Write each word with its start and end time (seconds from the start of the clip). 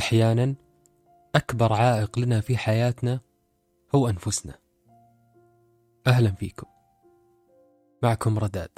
أحيانا 0.00 0.54
أكبر 1.34 1.72
عائق 1.72 2.18
لنا 2.18 2.40
في 2.40 2.56
حياتنا 2.56 3.20
هو 3.94 4.08
أنفسنا. 4.08 4.58
أهلا 6.06 6.32
فيكم. 6.32 6.66
معكم 8.02 8.38
رداد. 8.38 8.70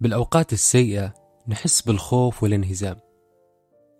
بالأوقات 0.00 0.52
السيئة 0.52 1.14
نحس 1.48 1.82
بالخوف 1.82 2.42
والانهزام 2.42 2.96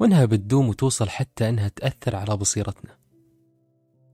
وإنها 0.00 0.24
بتدوم 0.24 0.68
وتوصل 0.68 1.08
حتى 1.08 1.48
إنها 1.48 1.68
تأثر 1.68 2.16
على 2.16 2.36
بصيرتنا. 2.36 2.98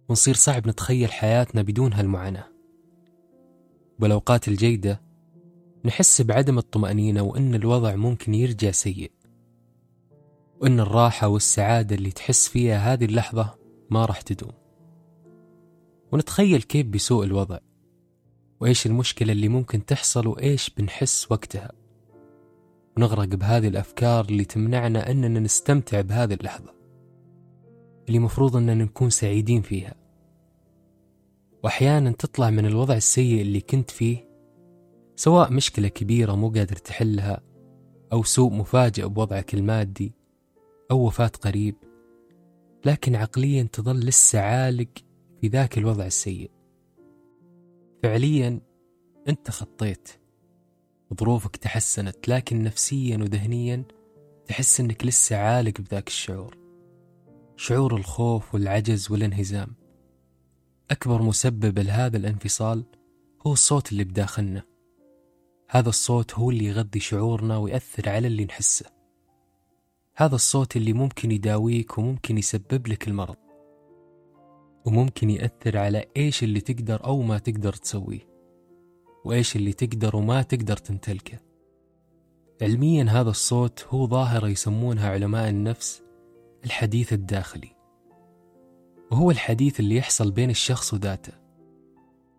ونصير 0.09 0.35
صعب 0.35 0.69
نتخيل 0.69 1.13
حياتنا 1.13 1.63
بدون 1.63 1.93
هالمعاناة. 1.93 2.49
بالأوقات 3.99 4.49
الجيدة 4.49 5.03
نحس 5.85 6.23
بعدم 6.23 6.59
الطمأنينة 6.59 7.23
وإن 7.23 7.55
الوضع 7.55 7.97
ممكن 7.97 8.35
يرجع 8.35 8.71
سيء. 8.71 9.18
وإن 10.61 10.81
الراحة 10.81 11.29
والسعادة 11.29 11.97
اللي 11.97 12.11
تحس 12.11 12.49
فيها 12.49 12.93
هذه 12.93 13.05
اللحظة 13.05 13.55
ما 13.91 14.05
راح 14.05 14.21
تدوم. 14.21 14.53
ونتخيل 16.13 16.63
كيف 16.63 16.87
بيسوء 16.87 17.25
الوضع 17.25 17.59
وإيش 18.61 18.87
المشكلة 18.87 19.33
اللي 19.33 19.49
ممكن 19.49 19.87
تحصل 19.87 20.27
وإيش 20.27 20.71
بنحس 20.71 21.33
وقتها. 21.33 21.71
ونغرق 22.97 23.29
بهذه 23.29 23.69
الأفكار 23.69 24.25
اللي 24.25 24.45
تمنعنا 24.45 25.11
أننا 25.11 25.41
نستمتع 25.41 26.01
بهذه 26.01 26.35
اللحظة 26.35 26.75
اللي 28.09 28.19
مفروض 28.19 28.57
أننا 28.57 28.85
نكون 28.85 29.11
سعيدين 29.11 29.63
فيها. 29.63 29.95
وأحيانا 31.65 32.11
تطلع 32.11 32.51
من 32.51 32.67
الوضع 32.67 32.95
السيء 32.95 33.41
اللي 33.41 33.61
كنت 33.61 33.91
فيه 33.91 34.29
سواء 35.17 35.53
مشكلة 35.53 35.89
كبيرة 35.89 36.35
مو 36.35 36.49
قادر 36.49 36.77
تحلها 36.77 37.41
أو 38.13 38.23
سوء 38.23 38.53
مفاجئ 38.53 39.09
بوضعك 39.09 39.55
المادي 39.55 40.18
أو 40.91 41.07
وفاة 41.07 41.27
قريب 41.27 41.75
لكن 42.85 43.17
عقليا 43.17 43.63
تظل 43.63 43.99
لسه 43.99 44.41
عالق 44.41 44.89
في 45.41 45.49
ذاك 45.49 45.79
الوضع 45.79 46.07
السيء. 46.07 46.51
فعليا 48.03 48.61
أنت 49.29 49.51
خطيت 49.51 50.09
ظروفك 51.15 51.57
تحسنت 51.57 52.29
لكن 52.29 52.63
نفسيا 52.63 53.17
وذهنيا 53.17 53.85
تحس 54.47 54.81
أنك 54.81 55.07
لسه 55.07 55.37
عالق 55.37 55.81
بذاك 55.81 56.09
الشعور. 56.09 56.59
شعور 57.57 57.97
الخوف 57.97 58.55
والعجز 58.55 59.11
والانهزام. 59.11 59.75
أكبر 60.91 61.23
مسبب 61.23 61.79
لهذا 61.79 62.17
الانفصال 62.17 62.85
هو 63.47 63.53
الصوت 63.53 63.93
اللي 63.93 64.05
بداخلنا. 64.05 64.63
هذا 65.71 65.89
الصوت 65.89 66.35
هو 66.35 66.51
اللي 66.51 66.65
يغذي 66.65 67.01
شعورنا 67.01 67.57
ويأثر 67.57 68.09
على 68.09 68.27
اللي 68.27 68.45
نحسه. 68.45 68.98
هذا 70.21 70.35
الصوت 70.35 70.77
اللي 70.77 70.93
ممكن 70.93 71.31
يداويك 71.31 71.99
وممكن 71.99 72.39
يسبب 72.39 72.87
لك 72.87 73.09
المرض. 73.09 73.37
وممكن 74.87 75.31
يأثر 75.31 75.79
على 75.79 76.05
إيش 76.17 76.43
اللي 76.43 76.61
تقدر 76.61 77.05
أو 77.05 77.23
ما 77.23 77.39
تقدر 77.39 77.73
تسويه. 77.73 78.29
وإيش 79.25 79.57
اللي 79.57 79.73
تقدر 79.73 80.17
وما 80.17 80.43
تقدر 80.43 80.77
تمتلكه. 80.77 81.39
علميا 82.63 83.05
هذا 83.05 83.31
الصوت 83.31 83.87
هو 83.89 84.07
ظاهرة 84.07 84.49
يسمونها 84.49 85.11
علماء 85.11 85.49
النفس 85.49 86.03
الحديث 86.65 87.13
الداخلي. 87.13 87.77
وهو 89.11 89.31
الحديث 89.31 89.81
اللي 89.81 89.97
يحصل 89.97 90.31
بين 90.31 90.51
الشخص 90.51 90.95
وذاته. 90.95 91.33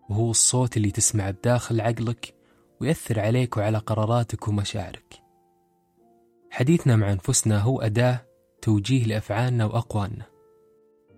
وهو 0.10 0.32
الصوت 0.32 0.78
اللي 0.78 0.92
تسمعه 0.92 1.32
بداخل 1.32 1.82
عقلك 1.82 2.36
ويأثر 2.82 3.20
عليك 3.20 3.58
وعلى 3.58 3.78
قراراتك 3.78 4.48
ومشاعرك. 4.48 5.29
حديثنا 6.60 6.96
مع 6.96 7.12
أنفسنا 7.12 7.60
هو 7.60 7.82
أداة 7.82 8.26
توجيه 8.62 9.06
لأفعالنا 9.06 9.66
وأقوالنا 9.66 10.26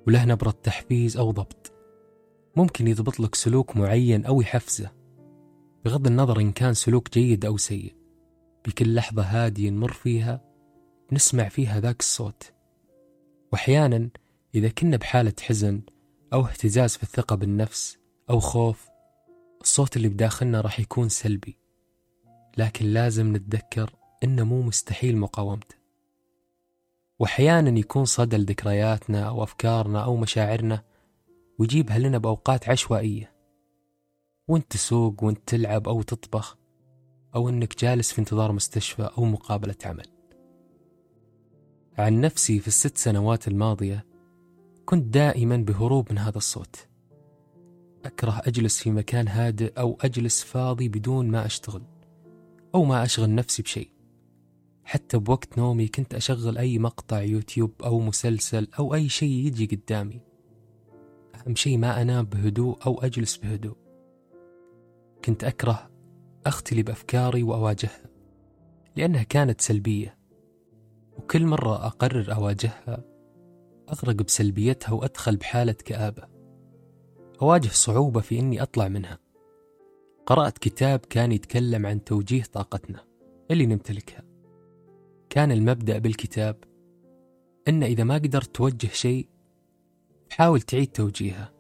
وله 0.08 0.26
نبرة 0.26 0.52
تحفيز 0.52 1.18
أو 1.18 1.32
ضبط. 1.32 1.72
ممكن 2.56 2.88
يضبط 2.88 3.20
لك 3.20 3.36
سلوك 3.36 3.78
معين 3.78 4.26
أو 4.26 4.42
يحفزه 4.42 4.92
بغض 5.86 6.08
النظر 6.08 6.40
إن 6.40 6.52
كان 6.52 6.74
سلوك 6.74 7.14
جيد 7.14 7.46
أو 7.46 7.58
سيء. 7.58 7.96
بكل 8.68 8.96
لحظة 8.96 9.22
هادية 9.22 9.70
نمر 9.70 9.92
فيها 9.92 10.42
نسمع 11.12 11.50
فيها 11.50 11.80
ذاك 11.80 12.00
الصوت. 12.00 12.54
وأحيانا 13.54 14.10
إذا 14.56 14.70
كنا 14.70 14.98
بحالة 14.98 15.34
حزن 15.42 15.82
أو 16.34 16.46
اهتزاز 16.46 16.96
في 16.96 17.04
الثقة 17.04 17.36
بالنفس 17.36 17.98
أو 18.30 18.40
خوف 18.40 18.88
الصوت 19.62 19.98
اللي 19.98 20.08
بداخلنا 20.08 20.62
راح 20.62 20.80
يكون 20.80 21.10
سلبي. 21.10 21.58
لكن 22.58 22.86
لازم 22.86 23.36
نتذكر 23.36 24.01
إنه 24.24 24.44
مو 24.44 24.62
مستحيل 24.62 25.18
مقاومته. 25.18 25.76
وأحيانا 27.20 27.80
يكون 27.80 28.06
صدى 28.06 28.38
لذكرياتنا 28.38 29.24
أو 29.28 29.44
أفكارنا 29.44 30.04
أو 30.04 30.16
مشاعرنا 30.18 30.84
ويجيبها 31.60 32.00
لنا 32.00 32.18
بأوقات 32.18 32.70
عشوائية. 32.70 33.32
وأنت 34.48 34.72
تسوق 34.72 35.24
وأنت 35.24 35.40
تلعب 35.46 35.88
أو 35.88 36.02
تطبخ 36.02 36.58
أو 37.36 37.50
أنك 37.50 37.80
جالس 37.80 38.12
في 38.12 38.20
انتظار 38.20 38.52
مستشفى 38.52 39.10
أو 39.18 39.26
مقابلة 39.26 39.76
عمل. 39.86 40.08
عن 41.98 42.22
نفسي 42.22 42.60
في 42.60 42.68
الست 42.68 42.98
سنوات 42.98 43.48
الماضية 43.48 44.06
كنت 44.86 45.14
دائما 45.14 45.58
بهروب 45.58 46.12
من 46.12 46.18
هذا 46.18 46.38
الصوت. 46.38 46.88
أكره 48.06 48.42
أجلس 48.46 48.80
في 48.80 48.92
مكان 48.92 49.28
هادئ 49.28 49.80
أو 49.80 49.98
أجلس 50.02 50.44
فاضي 50.44 50.90
بدون 50.90 51.32
ما 51.32 51.46
أشتغل 51.46 51.82
أو 52.76 52.84
ما 52.84 53.04
أشغل 53.04 53.36
نفسي 53.36 53.62
بشيء. 53.62 53.90
حتى 54.92 55.18
بوقت 55.18 55.58
نومي 55.58 55.88
كنت 55.88 56.14
أشغل 56.14 56.58
أي 56.58 56.80
مقطع 56.80 57.22
يوتيوب 57.22 57.72
أو 57.84 58.00
مسلسل 58.00 58.68
أو 58.80 58.94
أي 58.94 59.10
شيء 59.10 59.30
يجي 59.30 59.66
قدامي. 59.66 60.22
أهم 61.36 61.56
شيء 61.56 61.78
ما 61.78 62.02
أنام 62.02 62.26
بهدوء 62.26 62.78
أو 62.86 63.02
أجلس 63.02 63.38
بهدوء. 63.38 63.78
كنت 65.26 65.44
أكره 65.44 65.92
أختلي 66.46 66.84
بأفكاري 66.84 67.44
وأواجهها 67.44 68.10
لأنها 68.96 69.24
كانت 69.24 69.62
سلبية. 69.62 70.18
وكل 71.18 71.46
مرة 71.46 71.86
أقرر 71.86 72.34
أواجهها 72.34 73.04
أغرق 73.90 74.16
بسلبيتها 74.16 74.94
وأدخل 74.94 75.38
بحالة 75.38 75.74
كآبة. 75.74 76.24
أواجه 77.42 77.70
صعوبة 77.70 78.22
في 78.22 78.40
إني 78.40 78.62
أطلع 78.62 78.88
منها. 78.88 79.20
قرأت 80.26 80.58
كتاب 80.58 81.00
كان 81.00 81.32
يتكلم 81.32 81.86
عن 81.86 82.04
توجيه 82.04 82.44
طاقتنا 82.44 83.06
اللي 83.52 83.66
نمتلكها. 83.66 84.31
كان 85.32 85.52
المبدأ 85.52 85.98
بالكتاب 85.98 86.64
إن 87.68 87.84
إذا 87.84 88.04
ما 88.04 88.16
قدرت 88.16 88.56
توجه 88.56 88.88
شيء 88.88 89.28
حاول 90.32 90.62
تعيد 90.62 90.88
توجيهه. 90.88 91.54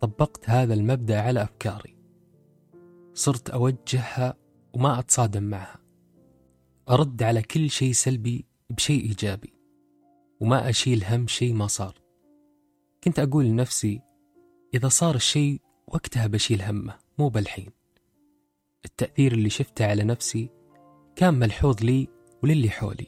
طبقت 0.00 0.50
هذا 0.50 0.74
المبدأ 0.74 1.20
على 1.20 1.42
أفكاري. 1.42 1.96
صرت 3.14 3.50
أوجهها 3.50 4.34
وما 4.72 4.98
أتصادم 4.98 5.42
معها. 5.42 5.78
أرد 6.90 7.22
على 7.22 7.42
كل 7.42 7.70
شيء 7.70 7.92
سلبي 7.92 8.46
بشيء 8.70 9.02
إيجابي 9.02 9.54
وما 10.40 10.68
أشيل 10.68 11.04
هم 11.04 11.26
شيء 11.26 11.54
ما 11.54 11.66
صار. 11.66 11.94
كنت 13.04 13.18
أقول 13.18 13.44
لنفسي 13.44 14.00
إذا 14.74 14.88
صار 14.88 15.14
الشيء 15.14 15.60
وقتها 15.86 16.26
بشيل 16.26 16.62
همه 16.62 16.94
مو 17.18 17.28
بالحين. 17.28 17.70
التأثير 18.84 19.32
اللي 19.32 19.50
شفته 19.50 19.86
على 19.86 20.04
نفسي 20.04 20.50
كان 21.16 21.34
ملحوظ 21.34 21.82
لي 21.82 22.17
وللي 22.42 22.70
حولي. 22.70 23.06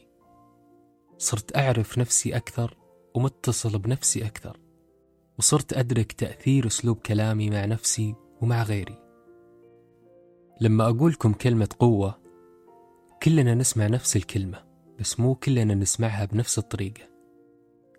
صرت 1.18 1.56
أعرف 1.56 1.98
نفسي 1.98 2.36
أكثر 2.36 2.76
ومتصل 3.14 3.78
بنفسي 3.78 4.26
أكثر 4.26 4.60
وصرت 5.38 5.72
أدرك 5.72 6.12
تأثير 6.12 6.66
أسلوب 6.66 6.98
كلامي 6.98 7.50
مع 7.50 7.64
نفسي 7.64 8.14
ومع 8.40 8.62
غيري. 8.62 8.98
لما 10.60 10.88
أقولكم 10.88 11.32
كلمة 11.32 11.68
قوة 11.78 12.20
كلنا 13.22 13.54
نسمع 13.54 13.86
نفس 13.86 14.16
الكلمة 14.16 14.64
بس 14.98 15.20
مو 15.20 15.34
كلنا 15.34 15.74
نسمعها 15.74 16.24
بنفس 16.24 16.58
الطريقة. 16.58 17.10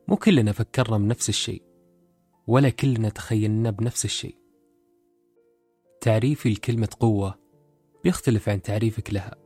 مو 0.08 0.16
كلنا 0.18 0.52
فكرنا 0.52 0.98
بنفس 0.98 1.30
الشيء 1.30 1.64
ولا 2.48 2.70
كلنا 2.70 3.10
تخيلنا 3.10 3.70
بنفس 3.70 4.06
الشيء. 4.06 4.38
تعريفي 6.02 6.50
لكلمة 6.50 6.90
قوة 7.00 7.40
بيختلف 8.04 8.50
عن 8.50 8.62
تعريفك 8.62 9.14
لها. 9.14 9.41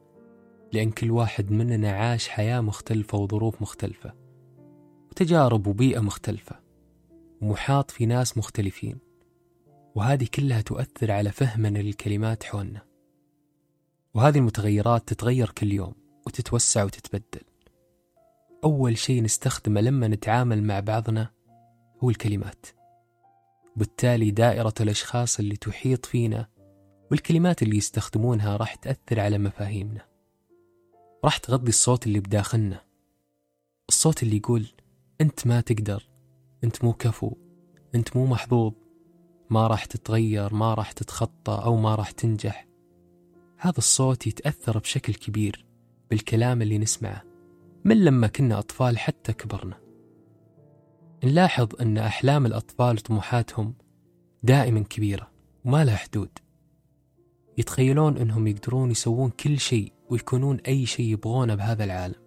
لأن 0.75 0.91
كل 0.91 1.11
واحد 1.11 1.51
مننا 1.51 1.91
عاش 1.91 2.27
حياة 2.27 2.61
مختلفة 2.61 3.17
وظروف 3.17 3.61
مختلفة 3.61 4.13
وتجارب 5.11 5.67
وبيئة 5.67 5.99
مختلفة 5.99 6.59
ومحاط 7.41 7.91
في 7.91 8.05
ناس 8.05 8.37
مختلفين 8.37 8.97
وهذه 9.95 10.27
كلها 10.33 10.61
تؤثر 10.61 11.11
على 11.11 11.31
فهمنا 11.31 11.79
للكلمات 11.79 12.43
حولنا. 12.43 12.81
وهذه 14.13 14.37
المتغيرات 14.37 15.07
تتغير 15.07 15.49
كل 15.49 15.71
يوم 15.71 15.93
وتتوسع 16.27 16.83
وتتبدل. 16.83 17.41
أول 18.63 18.97
شيء 18.97 19.23
نستخدمه 19.23 19.81
لما 19.81 20.07
نتعامل 20.07 20.63
مع 20.63 20.79
بعضنا 20.79 21.31
هو 22.03 22.09
الكلمات 22.09 22.65
بالتالي 23.75 24.31
دائرة 24.31 24.73
الأشخاص 24.81 25.39
اللي 25.39 25.55
تحيط 25.55 26.05
فينا 26.05 26.47
والكلمات 27.11 27.63
اللي 27.63 27.77
يستخدمونها 27.77 28.57
راح 28.57 28.75
تأثر 28.75 29.19
على 29.19 29.37
مفاهيمنا. 29.37 30.14
راح 31.25 31.37
تغذي 31.37 31.69
الصوت 31.69 32.07
اللي 32.07 32.19
بداخلنا. 32.19 32.81
الصوت 33.89 34.23
اللي 34.23 34.37
يقول 34.37 34.65
أنت 35.21 35.47
ما 35.47 35.61
تقدر 35.61 36.09
أنت 36.63 36.83
مو 36.83 36.93
كفو 36.93 37.35
أنت 37.95 38.17
مو 38.17 38.25
محظوظ 38.25 38.73
ما 39.49 39.67
راح 39.67 39.85
تتغير 39.85 40.53
ما 40.53 40.73
راح 40.73 40.91
تتخطى 40.91 41.61
أو 41.63 41.75
ما 41.75 41.95
راح 41.95 42.11
تنجح. 42.11 42.67
هذا 43.57 43.77
الصوت 43.77 44.27
يتأثر 44.27 44.79
بشكل 44.79 45.13
كبير 45.13 45.65
بالكلام 46.09 46.61
اللي 46.61 46.77
نسمعه 46.77 47.23
من 47.85 48.05
لما 48.05 48.27
كنا 48.27 48.59
أطفال 48.59 48.97
حتى 48.97 49.33
كبرنا. 49.33 49.77
نلاحظ 51.23 51.81
أن 51.81 51.97
أحلام 51.97 52.45
الأطفال 52.45 52.95
وطموحاتهم 52.95 53.73
دائما 54.43 54.79
كبيرة 54.79 55.31
وما 55.65 55.85
لها 55.85 55.95
حدود. 55.95 56.44
يتخيلون 57.57 58.17
أنهم 58.17 58.47
يقدرون 58.47 58.91
يسوون 58.91 59.29
كل 59.29 59.59
شيء 59.59 59.91
ويكونون 60.09 60.57
أي 60.67 60.85
شيء 60.85 61.05
يبغونه 61.05 61.55
بهذا 61.55 61.83
العالم. 61.83 62.25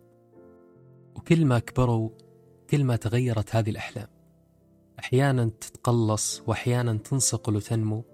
وكل 1.16 1.46
ما 1.46 1.58
كبروا 1.58 2.10
كل 2.70 2.84
ما 2.84 2.96
تغيرت 2.96 3.56
هذه 3.56 3.70
الأحلام. 3.70 4.08
أحيانا 4.98 5.50
تتقلص 5.60 6.42
وأحيانا 6.46 6.94
تنصقل 6.94 7.56
وتنمو. 7.56 8.04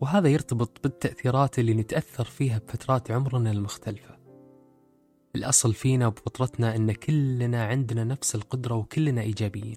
وهذا 0.00 0.28
يرتبط 0.28 0.80
بالتأثيرات 0.82 1.58
اللي 1.58 1.74
نتأثر 1.74 2.24
فيها 2.24 2.58
بفترات 2.58 3.10
عمرنا 3.10 3.50
المختلفة. 3.50 4.18
الأصل 5.36 5.74
فينا 5.74 6.06
وبفطرتنا 6.06 6.76
أن 6.76 6.92
كلنا 6.92 7.64
عندنا 7.64 8.04
نفس 8.04 8.34
القدرة 8.34 8.74
وكلنا 8.74 9.20
إيجابيين. 9.20 9.76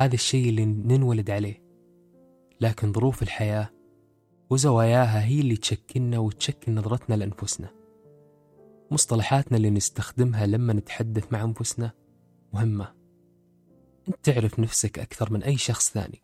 هذا 0.00 0.14
الشيء 0.14 0.48
اللي 0.48 0.64
ننولد 0.64 1.30
عليه. 1.30 1.62
لكن 2.60 2.92
ظروف 2.92 3.22
الحياة 3.22 3.70
وزواياها 4.52 5.24
هي 5.24 5.40
اللي 5.40 5.56
تشكلنا 5.56 6.18
وتشكل 6.18 6.72
نظرتنا 6.72 7.14
لأنفسنا. 7.14 7.70
مصطلحاتنا 8.90 9.56
اللي 9.56 9.70
نستخدمها 9.70 10.46
لما 10.46 10.72
نتحدث 10.72 11.32
مع 11.32 11.42
أنفسنا 11.42 11.92
مهمة. 12.52 12.94
أنت 14.08 14.16
تعرف 14.22 14.60
نفسك 14.60 14.98
أكثر 14.98 15.32
من 15.32 15.42
أي 15.42 15.56
شخص 15.56 15.90
ثاني. 15.92 16.22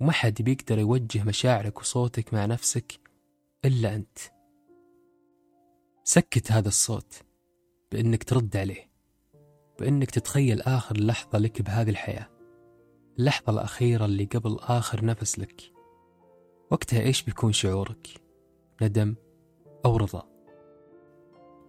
وما 0.00 0.12
حد 0.12 0.42
بيقدر 0.42 0.78
يوجه 0.78 1.24
مشاعرك 1.24 1.80
وصوتك 1.80 2.34
مع 2.34 2.46
نفسك 2.46 3.00
إلا 3.64 3.94
أنت. 3.94 4.18
سكت 6.04 6.52
هذا 6.52 6.68
الصوت 6.68 7.14
بأنك 7.92 8.24
ترد 8.24 8.56
عليه. 8.56 8.90
بأنك 9.78 10.10
تتخيل 10.10 10.60
آخر 10.60 11.00
لحظة 11.00 11.38
لك 11.38 11.62
بهذه 11.62 11.90
الحياة. 11.90 12.28
اللحظة 13.18 13.52
الأخيرة 13.52 14.04
اللي 14.04 14.24
قبل 14.24 14.58
آخر 14.60 15.04
نفس 15.04 15.38
لك. 15.38 15.71
وقتها 16.72 17.00
إيش 17.00 17.22
بيكون 17.22 17.52
شعورك؟ 17.52 18.08
ندم 18.82 19.14
أو 19.84 19.96
رضا؟ 19.96 20.28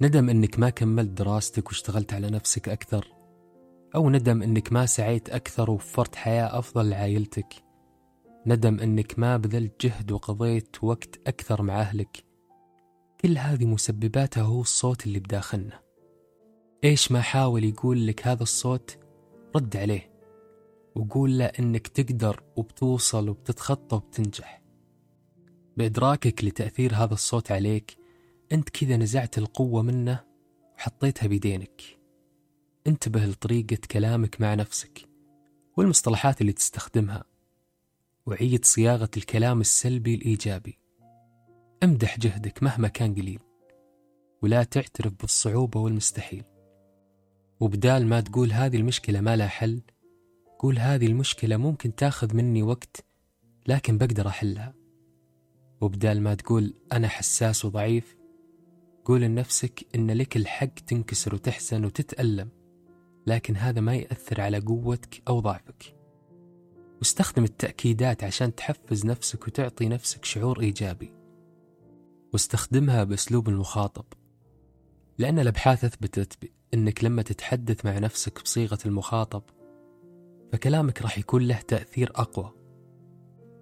ندم 0.02 0.30
أنك 0.30 0.60
ما 0.60 0.70
كملت 0.70 1.10
دراستك 1.10 1.68
واشتغلت 1.68 2.14
على 2.14 2.30
نفسك 2.30 2.70
أكثر؟ 2.70 3.08
أو 3.96 4.10
ندم 4.10 4.42
أنك 4.42 4.74
ما 4.74 4.86
سعيت 4.86 5.30
أكثر 5.30 5.72
ووفرت 5.72 6.16
حياة 6.16 6.60
أفضل 6.60 6.90
لعائلتك؟ 6.90 7.54
ندم 8.46 8.80
أنك 8.80 9.20
ما 9.20 9.38
بذلت 9.38 9.86
جهد 9.86 10.12
وقضيت 10.12 10.84
وقت 10.84 11.20
أكثر 11.28 11.62
مع 11.62 11.82
أهلك؟ 11.82 12.24
كل 13.22 13.38
هذه 13.38 13.66
مسبباتها 13.66 14.44
هو 14.44 14.62
الصوت 14.62 15.06
اللي 15.06 15.20
بداخلنا. 15.20 15.80
إيش 16.84 17.12
ما 17.12 17.22
حاول 17.22 17.64
يقول 17.64 18.08
لك 18.08 18.28
هذا 18.28 18.44
الصوت 18.44 18.98
رد 19.56 19.78
عليه. 19.78 20.14
وقول 20.96 21.38
له 21.40 21.46
إنك 21.46 21.88
تقدر 21.88 22.44
وبتوصل 22.56 23.30
وبتتخطى 23.30 23.96
وبتنجح. 23.96 24.63
بإدراكك 25.78 26.44
لتأثير 26.44 26.96
هذا 26.96 27.14
الصوت 27.14 27.52
عليك 27.52 27.98
أنت 28.52 28.70
كذا 28.70 28.98
نزعت 28.98 29.38
القوة 29.38 29.82
منه 29.82 30.24
وحطيتها 30.78 31.28
بيدينك. 31.28 31.82
انتبه 32.88 33.26
لطريقة 33.26 33.78
كلامك 33.92 34.42
مع 34.42 34.54
نفسك 34.54 35.10
والمصطلحات 35.78 36.42
اللي 36.42 36.52
تستخدمها 36.52 37.24
وعيد 38.26 38.66
صياغة 38.66 39.10
الكلام 39.18 39.62
السلبي 39.62 40.16
الإيجابي. 40.16 40.80
امدح 41.84 42.20
جهدك 42.20 42.64
مهما 42.64 42.88
كان 42.88 43.16
قليل 43.16 43.40
ولا 44.42 44.64
تعترف 44.64 45.14
بالصعوبة 45.22 45.80
والمستحيل. 45.80 46.44
وبدال 47.60 48.08
ما 48.08 48.22
تقول 48.22 48.52
هذه 48.52 48.78
المشكلة 48.78 49.22
ما 49.22 49.36
لها 49.36 49.48
حل 49.48 49.82
قول 50.60 50.80
هذه 50.80 51.06
المشكلة 51.06 51.58
ممكن 51.58 51.96
تاخذ 51.96 52.36
مني 52.36 52.64
وقت 52.64 53.06
لكن 53.68 53.98
بقدر 53.98 54.28
أحلها. 54.28 54.83
وبدال 55.84 56.22
ما 56.22 56.36
تقول 56.36 56.74
أنا 56.92 57.08
حساس 57.08 57.66
وضعيف 57.66 58.18
قول 59.06 59.22
لنفسك 59.22 59.86
إن 59.96 60.12
لك 60.12 60.38
الحق 60.38 60.74
تنكسر 60.74 61.36
وتحزن 61.36 61.86
وتتألم 61.86 62.50
لكن 63.28 63.56
هذا 63.56 63.82
ما 63.82 63.96
يأثر 63.96 64.42
على 64.42 64.60
قوتك 64.60 65.22
أو 65.28 65.40
ضعفك. 65.40 65.96
واستخدم 66.98 67.44
التأكيدات 67.44 68.24
عشان 68.24 68.56
تحفز 68.56 69.06
نفسك 69.06 69.48
وتعطي 69.48 69.88
نفسك 69.88 70.26
شعور 70.26 70.60
إيجابي. 70.60 71.14
واستخدمها 72.34 73.04
بأسلوب 73.04 73.50
المخاطب 73.50 74.06
لأن 75.18 75.40
الأبحاث 75.40 75.86
أثبتت 75.86 76.52
أنك 76.74 77.04
لما 77.04 77.22
تتحدث 77.22 77.86
مع 77.86 78.00
نفسك 78.00 78.44
بصيغة 78.44 78.80
المخاطب 78.86 79.44
فكلامك 80.54 81.02
راح 81.02 81.18
يكون 81.18 81.48
له 81.48 81.62
تأثير 81.62 82.12
أقوى. 82.16 82.63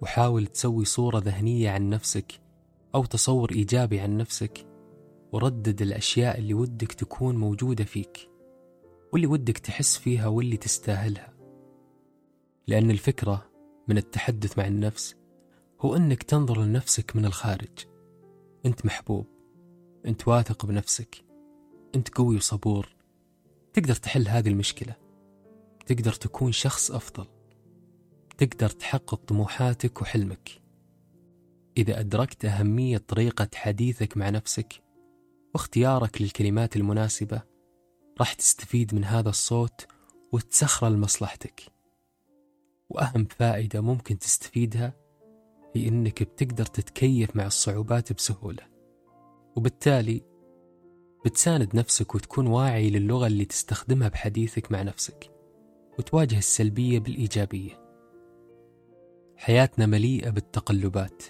وحاول 0.02 0.46
تسوي 0.46 0.84
صورة 0.84 1.18
ذهنية 1.18 1.70
عن 1.70 1.90
نفسك 1.90 2.40
أو 2.94 3.04
تصور 3.04 3.50
إيجابي 3.52 4.00
عن 4.00 4.16
نفسك 4.16 4.66
وردد 5.32 5.82
الأشياء 5.82 6.38
اللي 6.38 6.54
ودك 6.54 6.92
تكون 6.92 7.36
موجودة 7.36 7.84
فيك 7.84 8.30
واللي 9.12 9.26
ودك 9.26 9.58
تحس 9.58 9.98
فيها 9.98 10.26
واللي 10.26 10.56
تستاهلها. 10.56 11.32
لأن 12.66 12.90
الفكرة 12.90 13.50
من 13.88 13.98
التحدث 13.98 14.58
مع 14.58 14.66
النفس 14.66 15.16
هو 15.80 15.96
أنك 15.96 16.22
تنظر 16.22 16.62
لنفسك 16.62 17.16
من 17.16 17.24
الخارج. 17.24 17.86
أنت 18.66 18.86
محبوب 18.86 19.26
أنت 20.06 20.28
واثق 20.28 20.66
بنفسك 20.66 21.24
أنت 21.94 22.08
قوي 22.08 22.36
وصبور. 22.36 22.96
تقدر 23.72 23.94
تحل 23.94 24.28
هذه 24.28 24.48
المشكلة 24.48 24.94
تقدر 25.86 26.12
تكون 26.12 26.52
شخص 26.52 26.90
أفضل. 26.90 27.26
تقدر 28.38 28.68
تحقق 28.68 29.14
طموحاتك 29.14 30.02
وحلمك. 30.02 30.62
إذا 31.76 32.00
أدركت 32.00 32.44
أهمية 32.44 32.98
طريقة 32.98 33.48
حديثك 33.54 34.16
مع 34.16 34.30
نفسك 34.30 34.82
واختيارك 35.54 36.22
للكلمات 36.22 36.76
المناسبة 36.76 37.42
راح 38.20 38.32
تستفيد 38.32 38.94
من 38.94 39.04
هذا 39.04 39.28
الصوت 39.28 39.86
وتسخره 40.32 40.88
لمصلحتك 40.88 41.62
وأهم 42.90 43.24
فائدة 43.24 43.80
ممكن 43.80 44.18
تستفيدها 44.18 44.94
هي 45.74 45.88
إنك 45.88 46.22
بتقدر 46.22 46.66
تتكيف 46.66 47.36
مع 47.36 47.46
الصعوبات 47.46 48.12
بسهولة. 48.12 48.62
وبالتالي 49.56 50.22
بتساند 51.24 51.76
نفسك 51.76 52.14
وتكون 52.14 52.46
واعي 52.46 52.90
للغة 52.90 53.26
اللي 53.26 53.44
تستخدمها 53.44 54.08
بحديثك 54.08 54.72
مع 54.72 54.82
نفسك 54.82 55.30
وتواجه 55.98 56.38
السلبية 56.38 56.98
بالإيجابية. 56.98 57.81
حياتنا 59.42 59.86
مليئة 59.86 60.30
بالتقلبات 60.30 61.22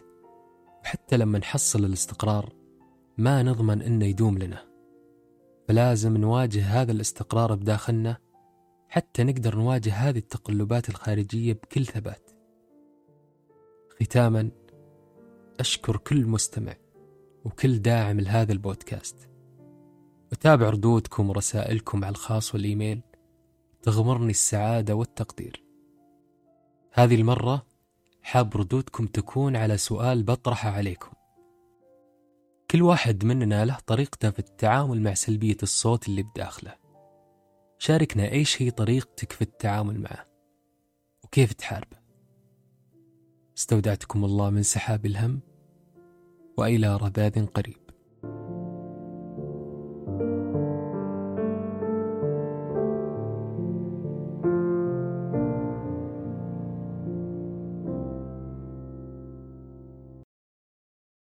وحتى 0.83 1.17
لما 1.17 1.39
نحصل 1.39 1.85
الاستقرار 1.85 2.53
ما 3.19 3.43
نضمن 3.43 3.83
إنه 3.83 4.07
يدوم 4.07 4.39
لنا. 4.39 4.65
فلازم 5.69 6.17
نواجه 6.17 6.65
هذا 6.65 6.93
الاستقرار 6.93 7.55
بداخلنا 7.55 8.17
حتى 8.89 9.25
نقدر 9.25 9.57
نواجه 9.57 9.93
هذه 9.93 10.19
التقلبات 10.19 10.89
الخارجية 10.89 11.53
بكل 11.53 11.87
ثبات. 11.87 12.31
ختاما 14.03 14.51
أشكر 15.61 15.97
كل 15.97 16.27
مستمع 16.27 16.75
وكل 17.45 17.79
داعم 17.79 18.21
لهذا 18.21 18.53
البودكاست. 18.53 19.29
أتابع 20.33 20.71
ردودكم 20.71 21.31
ورسائلكم 21.31 22.05
على 22.05 22.13
الخاص 22.13 22.55
والإيميل. 22.55 23.03
تغمرني 23.83 24.31
السعادة 24.31 24.95
والتقدير. 24.95 25.65
هذه 26.93 27.15
المرة 27.15 27.72
حاب 28.23 28.57
ردودكم 28.57 29.07
تكون 29.07 29.57
على 29.57 29.77
سؤال 29.77 30.23
بطرحه 30.23 30.71
عليكم. 30.71 31.11
كل 32.71 32.83
واحد 32.83 33.25
مننا 33.25 33.65
له 33.65 33.79
طريقته 33.87 34.31
في 34.31 34.39
التعامل 34.39 35.03
مع 35.03 35.15
سلبية 35.15 35.57
الصوت 35.63 36.09
اللي 36.09 36.23
بداخله. 36.23 36.75
شاركنا 37.79 38.33
إيش 38.33 38.63
هي 38.63 38.71
طريقتك 38.71 39.33
في 39.33 39.43
التعامل 39.43 40.01
معه؟ 40.01 40.27
وكيف 41.25 41.53
تحاربه؟ 41.53 41.97
استودعتكم 43.59 44.25
الله 44.25 44.51
من 44.51 44.63
سحاب 44.63 45.07
الهم 45.07 45.41
وإلى 46.59 46.97
رذاذ 46.97 47.47
قريب. 47.47 47.82